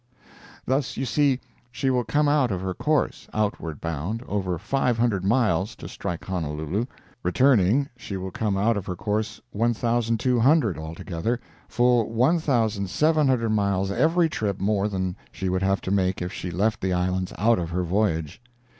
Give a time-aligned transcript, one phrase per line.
[0.65, 1.39] Thus, you see,
[1.71, 6.25] she will come out of her course, outward bound, over five hundred miles, to strike
[6.25, 6.87] Honolulu;
[7.21, 14.59] returning, she will come out of her course 1,200 altogether, full 1,700 miles every trip
[14.59, 17.83] more than she would have to make if she left the islands out of her
[17.83, 18.41] voyage.